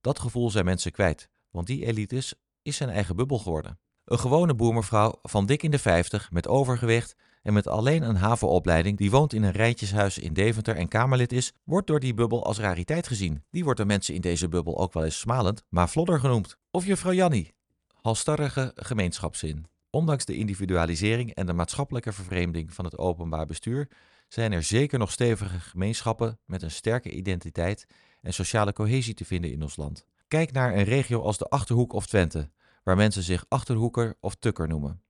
[0.00, 3.78] Dat gevoel zijn mensen kwijt, want die elites is zijn eigen bubbel geworden.
[4.04, 8.98] Een gewone boermevrouw van dik in de 50 met overgewicht en met alleen een havenopleiding
[8.98, 12.58] die woont in een rijtjeshuis in Deventer en Kamerlid is, wordt door die bubbel als
[12.58, 13.44] rariteit gezien.
[13.50, 16.56] Die wordt door mensen in deze bubbel ook wel eens smalend, maar vlodder genoemd.
[16.70, 17.54] Of juffrouw Jannie.
[17.92, 19.66] Halstarrige gemeenschapszin.
[19.90, 23.88] Ondanks de individualisering en de maatschappelijke vervreemding van het openbaar bestuur
[24.28, 27.86] zijn er zeker nog stevige gemeenschappen met een sterke identiteit
[28.22, 30.06] en sociale cohesie te vinden in ons land.
[30.28, 32.50] Kijk naar een regio als de Achterhoek of Twente,
[32.82, 35.02] waar mensen zich Achterhoeker of Tukker noemen.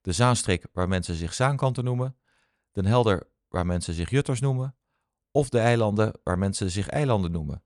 [0.00, 2.16] De Zaanstreek, waar mensen zich Zaankanten noemen.
[2.72, 4.74] Den Helder, waar mensen zich Jutters noemen.
[5.30, 7.62] Of de eilanden, waar mensen zich eilanden noemen.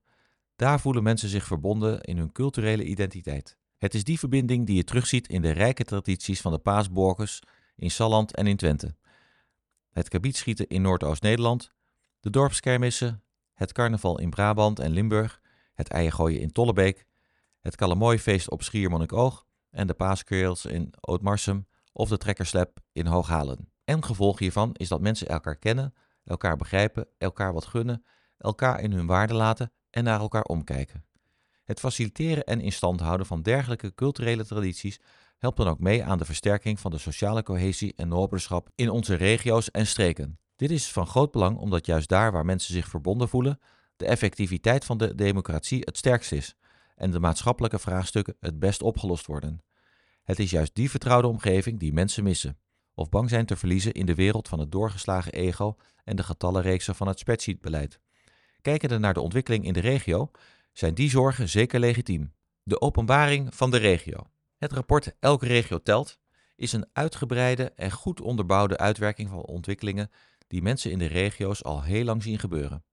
[0.55, 3.57] Daar voelen mensen zich verbonden in hun culturele identiteit.
[3.77, 7.39] Het is die verbinding die je terugziet in de rijke tradities van de paasborgers
[7.75, 8.95] in Salland en in Twente.
[9.91, 11.71] Het kabietschieten in Noordoost-Nederland,
[12.19, 13.23] de dorpskermissen,
[13.57, 15.41] het carnaval in Brabant en Limburg,
[15.73, 17.05] het eiengooien in Tollebeek,
[17.59, 23.71] het Kalamooifeest op Schiermonnikoog en de paaskeels in Ootmarsum of de trekkerslep in Hooghalen.
[23.83, 25.93] En gevolg hiervan is dat mensen elkaar kennen,
[26.23, 28.05] elkaar begrijpen, elkaar wat gunnen,
[28.37, 31.05] elkaar in hun waarde laten en naar elkaar omkijken.
[31.63, 34.99] Het faciliteren en in stand houden van dergelijke culturele tradities
[35.37, 39.15] helpt dan ook mee aan de versterking van de sociale cohesie en noberschap in onze
[39.15, 40.39] regio's en streken.
[40.57, 43.59] Dit is van groot belang omdat juist daar waar mensen zich verbonden voelen,
[43.95, 46.55] de effectiviteit van de democratie het sterkst is
[46.95, 49.61] en de maatschappelijke vraagstukken het best opgelost worden.
[50.23, 52.57] Het is juist die vertrouwde omgeving die mensen missen,
[52.93, 56.95] of bang zijn te verliezen in de wereld van het doorgeslagen ego en de getallenreeksen
[56.95, 57.99] van het spreadsheetbeleid.
[58.61, 60.31] Kijkende naar de ontwikkeling in de regio,
[60.73, 62.33] zijn die zorgen zeker legitiem.
[62.63, 64.27] De openbaring van de regio.
[64.57, 66.19] Het rapport Elke regio telt
[66.55, 70.11] is een uitgebreide en goed onderbouwde uitwerking van ontwikkelingen
[70.47, 72.83] die mensen in de regio's al heel lang zien gebeuren.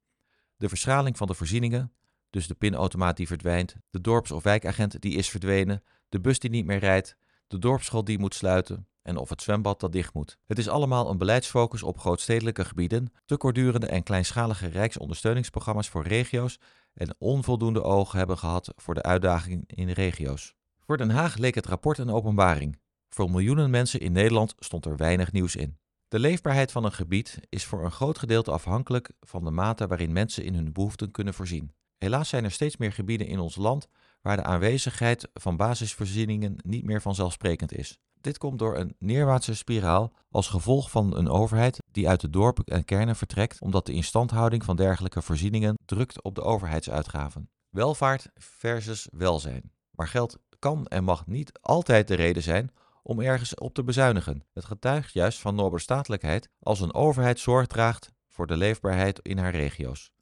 [0.57, 1.93] De verschraling van de voorzieningen,
[2.31, 6.51] dus de pinautomaat die verdwijnt, de dorps- of wijkagent die is verdwenen, de bus die
[6.51, 10.39] niet meer rijdt, de dorpsschool die moet sluiten en of het zwembad dat dicht moet.
[10.47, 16.59] Het is allemaal een beleidsfocus op grootstedelijke gebieden, te kortdurende en kleinschalige rijksondersteuningsprogramma's voor regio's
[16.95, 20.55] en onvoldoende ogen hebben gehad voor de uitdagingen in regio's.
[20.79, 22.79] Voor Den Haag leek het rapport een openbaring.
[23.09, 25.79] Voor miljoenen mensen in Nederland stond er weinig nieuws in.
[26.15, 30.13] De leefbaarheid van een gebied is voor een groot gedeelte afhankelijk van de mate waarin
[30.13, 31.75] mensen in hun behoeften kunnen voorzien.
[31.99, 33.89] Helaas zijn er steeds meer gebieden in ons land
[34.23, 37.99] waar de aanwezigheid van basisvoorzieningen niet meer vanzelfsprekend is.
[38.21, 42.65] Dit komt door een neerwaartse spiraal als gevolg van een overheid die uit de dorpen
[42.65, 47.51] en kernen vertrekt omdat de instandhouding van dergelijke voorzieningen drukt op de overheidsuitgaven.
[47.69, 49.73] Welvaart versus welzijn.
[49.91, 52.71] Maar geld kan en mag niet altijd de reden zijn
[53.07, 54.45] om ergens op te bezuinigen.
[54.53, 59.55] Het getuigt juist van noberstatelijkheid als een overheid zorg draagt voor de leefbaarheid in haar
[59.55, 60.13] regio's.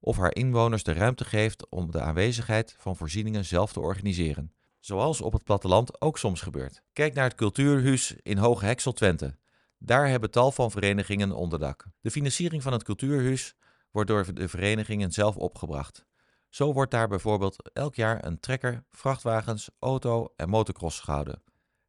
[0.00, 4.52] Of haar inwoners de ruimte geeft om de aanwezigheid van voorzieningen zelf te organiseren.
[4.80, 6.82] Zoals op het platteland ook soms gebeurt.
[6.92, 9.36] Kijk naar het Cultuurhuis in Hoge Heksel Twente.
[9.78, 11.86] Daar hebben tal van verenigingen onderdak.
[12.00, 13.54] De financiering van het Cultuurhuis
[13.90, 16.06] wordt door de verenigingen zelf opgebracht.
[16.48, 21.42] Zo wordt daar bijvoorbeeld elk jaar een trekker, vrachtwagens, auto en motocross gehouden.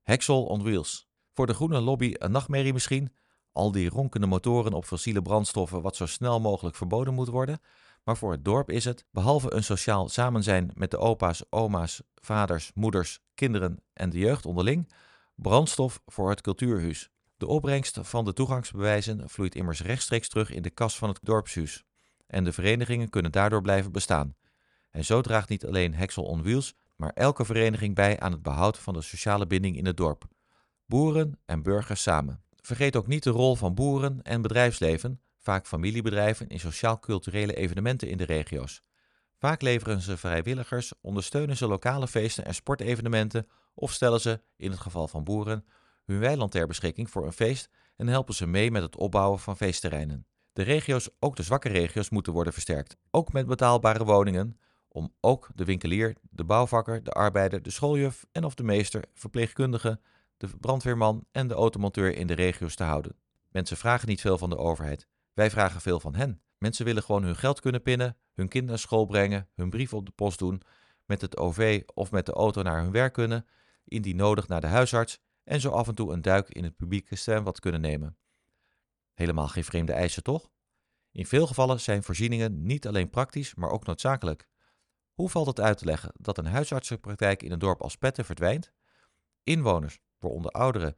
[0.06, 1.08] Hexel on Wheels.
[1.34, 3.14] Voor de groene lobby een nachtmerrie misschien,
[3.52, 7.60] al die ronkende motoren op fossiele brandstoffen wat zo snel mogelijk verboden moet worden,
[8.04, 12.72] maar voor het dorp is het, behalve een sociaal samenzijn met de opa's, oma's, vaders,
[12.74, 14.92] moeders, kinderen en de jeugd onderling,
[15.36, 17.10] brandstof voor het cultuurhuis.
[17.38, 21.84] De opbrengst van de toegangsbewijzen vloeit immers rechtstreeks terug in de kas van het dorpshuis.
[22.28, 24.36] En de verenigingen kunnen daardoor blijven bestaan.
[24.90, 28.78] En zo draagt niet alleen Hexel on Wheels, maar elke vereniging bij aan het behoud
[28.78, 30.28] van de sociale binding in het dorp.
[30.86, 32.44] Boeren en burgers samen.
[32.62, 38.18] Vergeet ook niet de rol van boeren en bedrijfsleven, vaak familiebedrijven in sociaal-culturele evenementen in
[38.18, 38.84] de regio's.
[39.38, 44.80] Vaak leveren ze vrijwilligers, ondersteunen ze lokale feesten en sportevenementen of stellen ze, in het
[44.80, 45.66] geval van boeren,
[46.06, 49.58] hun weiland ter beschikking voor een feest en helpen ze mee met het opbouwen van
[49.58, 50.26] feestterreinen.
[50.54, 55.50] De regio's, ook de zwakke regio's, moeten worden versterkt, ook met betaalbare woningen, om ook
[55.56, 60.00] de winkelier, de bouwvakker, de arbeider, de schooljuf en of de meester, verpleegkundige,
[60.38, 63.16] de brandweerman en de automonteur in de regio's te houden.
[63.50, 65.08] Mensen vragen niet veel van de overheid.
[65.34, 66.42] Wij vragen veel van hen.
[66.58, 70.06] Mensen willen gewoon hun geld kunnen pinnen, hun kind naar school brengen, hun brief op
[70.06, 70.62] de post doen,
[71.06, 73.46] met het OV of met de auto naar hun werk kunnen,
[73.86, 77.16] indien nodig naar de huisarts en zo af en toe een duik in het publieke
[77.16, 78.18] zwembad kunnen nemen.
[79.14, 80.50] Helemaal geen vreemde eisen, toch?
[81.12, 84.48] In veel gevallen zijn voorzieningen niet alleen praktisch, maar ook noodzakelijk.
[85.16, 88.72] Hoe valt het uit te leggen dat een huisartsenpraktijk in een dorp als Petten verdwijnt?
[89.44, 90.96] Inwoners, waaronder ouderen,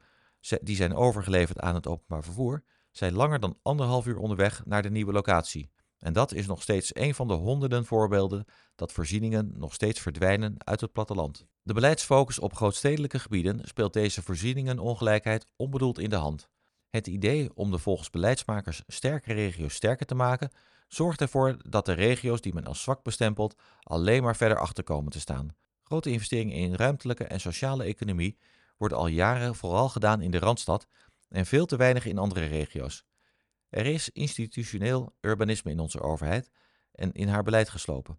[0.60, 4.90] die zijn overgeleverd aan het openbaar vervoer, zijn langer dan anderhalf uur onderweg naar de
[4.90, 5.70] nieuwe locatie.
[5.98, 10.54] En dat is nog steeds een van de honderden voorbeelden dat voorzieningen nog steeds verdwijnen
[10.58, 11.46] uit het platteland.
[11.62, 16.48] De beleidsfocus op grootstedelijke gebieden speelt deze voorzieningenongelijkheid onbedoeld in de hand.
[16.90, 20.50] Het idee om de volgens beleidsmakers sterke regio's sterker te maken,
[20.88, 25.12] zorgt ervoor dat de regio's die men als zwak bestempelt alleen maar verder achter komen
[25.12, 25.56] te staan.
[25.82, 28.38] Grote investeringen in ruimtelijke en sociale economie
[28.76, 30.86] worden al jaren vooral gedaan in de Randstad
[31.28, 33.04] en veel te weinig in andere regio's.
[33.68, 36.50] Er is institutioneel urbanisme in onze overheid
[36.92, 38.18] en in haar beleid geslopen.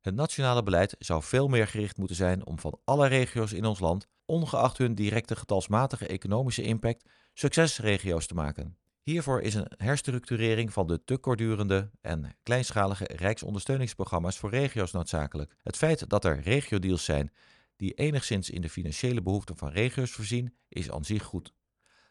[0.00, 3.80] Het nationale beleid zou veel meer gericht moeten zijn om van alle regio's in ons
[3.80, 8.76] land, ongeacht hun directe getalsmatige economische impact, succesregio's te maken.
[9.10, 15.54] Hiervoor is een herstructurering van de te kortdurende en kleinschalige rijksondersteuningsprogramma's voor regio's noodzakelijk.
[15.62, 17.32] Het feit dat er regiodeals zijn
[17.76, 21.54] die enigszins in de financiële behoeften van regio's voorzien, is aan zich goed.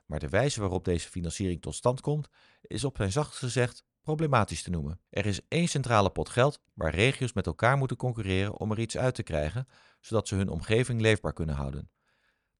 [0.05, 2.29] Maar de wijze waarop deze financiering tot stand komt,
[2.61, 4.99] is op zijn zachtst gezegd problematisch te noemen.
[5.09, 8.97] Er is één centrale pot geld waar regio's met elkaar moeten concurreren om er iets
[8.97, 9.67] uit te krijgen,
[10.01, 11.89] zodat ze hun omgeving leefbaar kunnen houden.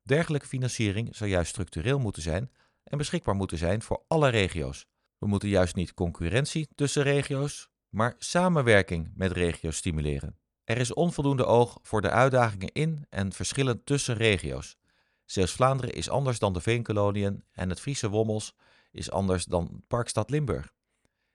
[0.04, 2.52] Dergelijke financiering zou juist structureel moeten zijn
[2.90, 4.86] en beschikbaar moeten zijn voor alle regio's.
[5.18, 10.38] We moeten juist niet concurrentie tussen regio's, maar samenwerking met regio's stimuleren.
[10.64, 14.78] Er is onvoldoende oog voor de uitdagingen in en verschillen tussen regio's.
[15.26, 18.56] Zeeuws-Vlaanderen is anders dan de Veenkoloniën en het Friese Wommels
[18.92, 20.74] is anders dan Parkstad Limburg.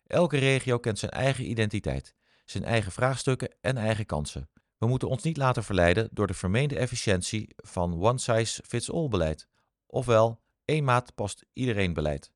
[0.07, 2.15] Elke regio kent zijn eigen identiteit,
[2.45, 4.49] zijn eigen vraagstukken en eigen kansen.
[4.79, 9.49] We moeten ons niet laten verleiden door de vermeende efficiëntie van one-size-fits-all beleid,
[9.87, 12.33] ofwel één maat past iedereen beleid,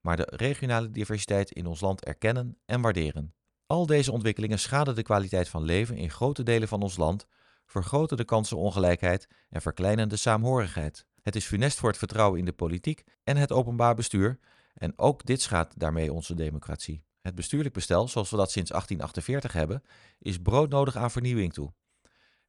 [0.00, 3.34] maar de regionale diversiteit in ons land erkennen en waarderen.
[3.66, 7.26] Al deze ontwikkelingen schaden de kwaliteit van leven in grote delen van ons land,
[7.66, 11.06] vergroten de kansenongelijkheid en verkleinen de saamhorigheid.
[11.22, 14.38] Het is funest voor het vertrouwen in de politiek en het openbaar bestuur,
[14.74, 17.04] en ook dit schaadt daarmee onze democratie.
[17.20, 19.82] Het bestuurlijk bestel, zoals we dat sinds 1848 hebben,
[20.18, 21.72] is broodnodig aan vernieuwing toe.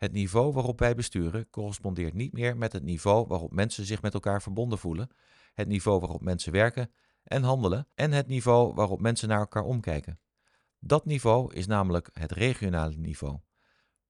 [0.03, 4.13] Het niveau waarop wij besturen correspondeert niet meer met het niveau waarop mensen zich met
[4.13, 5.09] elkaar verbonden voelen,
[5.53, 6.91] het niveau waarop mensen werken
[7.23, 10.19] en handelen en het niveau waarop mensen naar elkaar omkijken.
[10.79, 13.39] Dat niveau is namelijk het regionale niveau.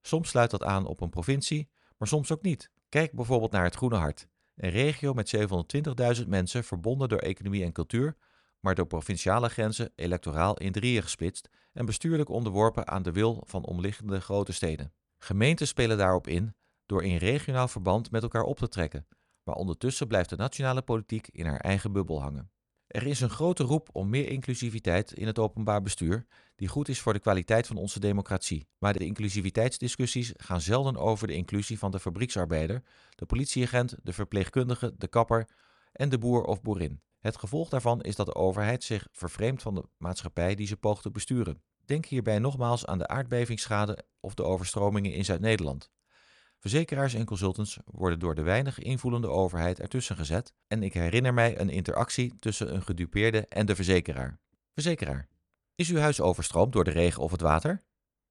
[0.01, 2.71] Soms sluit dat aan op een provincie, maar soms ook niet.
[2.89, 5.35] Kijk bijvoorbeeld naar het Groene Hart, een regio met
[6.21, 8.17] 720.000 mensen verbonden door economie en cultuur,
[8.59, 13.65] maar door provinciale grenzen electoraal in drieën gesplitst en bestuurlijk onderworpen aan de wil van
[13.65, 14.93] omliggende grote steden.
[15.23, 16.55] Gemeenten spelen daarop in
[16.85, 19.07] door in regionaal verband met elkaar op te trekken,
[19.43, 22.51] maar ondertussen blijft de nationale politiek in haar eigen bubbel hangen.
[22.87, 26.99] Er is een grote roep om meer inclusiviteit in het openbaar bestuur, die goed is
[26.99, 28.67] voor de kwaliteit van onze democratie.
[28.77, 32.83] Maar de inclusiviteitsdiscussies gaan zelden over de inclusie van de fabrieksarbeider,
[33.15, 35.49] de politieagent, de verpleegkundige, de kapper
[35.91, 37.01] en de boer of boerin.
[37.19, 41.01] Het gevolg daarvan is dat de overheid zich vervreemdt van de maatschappij die ze poogt
[41.01, 41.61] te besturen.
[41.85, 45.91] Denk hierbij nogmaals aan de aardbevingsschade of de overstromingen in Zuid-Nederland.
[46.59, 51.59] Verzekeraars en consultants worden door de weinig invoelende overheid ertussen gezet en ik herinner mij
[51.59, 54.39] een interactie tussen een gedupeerde en de verzekeraar.
[54.73, 55.27] Verzekeraar.
[55.75, 57.83] Is uw huis overstroomd door de regen of het water?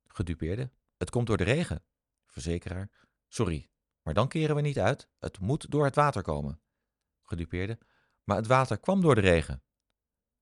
[0.06, 0.70] Gedupeerde.
[0.96, 1.84] Het komt door de regen.
[2.26, 2.90] Verzekeraar.
[3.28, 3.68] Sorry,
[4.02, 5.08] maar dan keren we niet uit.
[5.18, 6.60] Het moet door het water komen.
[7.22, 7.78] Gedupeerde.
[8.24, 9.62] Maar het water kwam door de regen.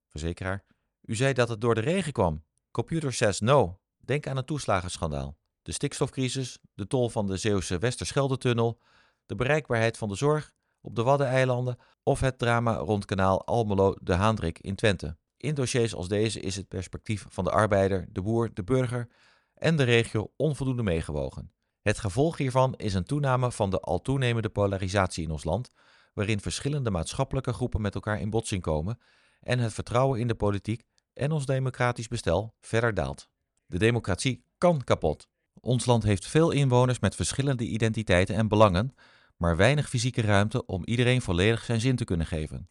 [0.07, 0.65] Verzekeraar.
[1.01, 2.43] U zei dat het door de regen kwam.
[2.71, 3.79] Computer says no.
[3.97, 5.37] Denk aan het toeslagenschandaal.
[5.61, 8.79] De stikstofcrisis, de tol van de Zeeuwse Westerschelde-tunnel,
[9.25, 14.59] de bereikbaarheid van de zorg op de Waddeneilanden of het drama rond kanaal Almelo-de Haandrik
[14.59, 15.17] in Twente.
[15.37, 19.07] In dossiers als deze is het perspectief van de arbeider, de boer, de burger
[19.53, 21.51] en de regio onvoldoende meegewogen.
[21.81, 25.71] Het gevolg hiervan is een toename van de al toenemende polarisatie in ons land,
[26.13, 28.99] waarin verschillende maatschappelijke groepen met elkaar in botsing komen
[29.39, 33.29] en het vertrouwen in de politiek en ons democratisch bestel verder daalt.
[33.65, 35.29] De democratie kan kapot.
[35.53, 38.93] Ons land heeft veel inwoners met verschillende identiteiten en belangen,
[39.37, 42.69] maar weinig fysieke ruimte om iedereen volledig zijn zin te kunnen geven.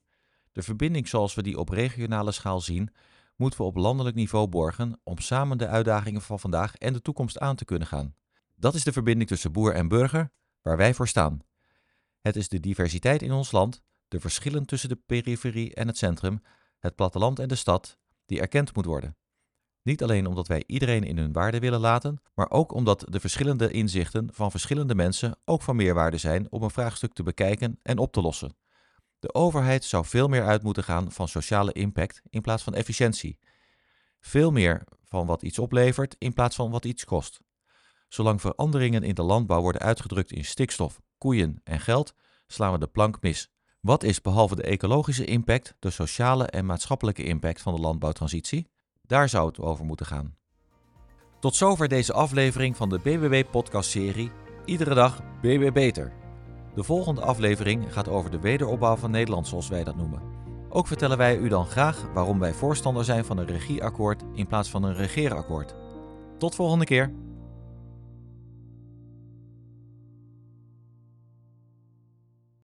[0.53, 2.91] De verbinding zoals we die op regionale schaal zien,
[3.37, 7.39] moeten we op landelijk niveau borgen om samen de uitdagingen van vandaag en de toekomst
[7.39, 8.15] aan te kunnen gaan.
[8.55, 11.41] Dat is de verbinding tussen boer en burger, waar wij voor staan.
[12.21, 16.43] Het is de diversiteit in ons land, de verschillen tussen de periferie en het centrum,
[16.79, 17.99] het platteland en de stad,
[18.31, 19.17] die erkend moet worden.
[19.83, 23.71] Niet alleen omdat wij iedereen in hun waarde willen laten, maar ook omdat de verschillende
[23.71, 28.13] inzichten van verschillende mensen ook van meerwaarde zijn om een vraagstuk te bekijken en op
[28.13, 28.57] te lossen.
[29.19, 33.39] De overheid zou veel meer uit moeten gaan van sociale impact in plaats van efficiëntie.
[34.21, 37.41] Veel meer van wat iets oplevert in plaats van wat iets kost.
[38.09, 42.15] Zolang veranderingen in de landbouw worden uitgedrukt in stikstof, koeien en geld,
[42.47, 43.51] slaan we de plank mis.
[43.81, 48.67] Wat is behalve de ecologische impact de sociale en maatschappelijke impact van de landbouwtransitie?
[49.07, 50.37] Daar zou het over moeten gaan.
[51.39, 54.31] Tot zover deze aflevering van de BBB-podcastserie
[54.65, 56.13] Iedere dag BB Beter.
[56.75, 60.23] De volgende aflevering gaat over de wederopbouw van Nederland, zoals wij dat noemen.
[60.69, 64.71] Ook vertellen wij u dan graag waarom wij voorstander zijn van een regieakkoord in plaats
[64.71, 65.75] van een regeerakkoord.
[66.39, 67.13] Tot volgende keer!